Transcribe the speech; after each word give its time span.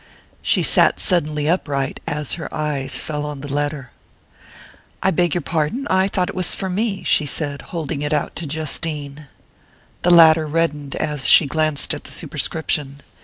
She 0.41 0.63
sat 0.63 0.99
suddenly 0.99 1.47
upright 1.47 1.99
as 2.07 2.33
her 2.33 2.51
eyes 2.51 3.03
fell 3.03 3.23
on 3.23 3.41
the 3.41 3.53
letter. 3.53 3.91
"I 5.03 5.11
beg 5.11 5.35
your 5.35 5.41
pardon! 5.43 5.85
I 5.91 6.07
thought 6.07 6.27
it 6.27 6.33
was 6.33 6.55
for 6.55 6.71
me," 6.71 7.03
she 7.03 7.27
said, 7.27 7.61
holding 7.69 8.01
it 8.01 8.11
out 8.11 8.35
to 8.37 8.47
Justine. 8.47 9.27
The 10.01 10.09
latter 10.09 10.47
reddened 10.47 10.95
as 10.95 11.27
she 11.27 11.45
glanced 11.45 11.93
at 11.93 12.05
the 12.05 12.11
superscription. 12.11 13.01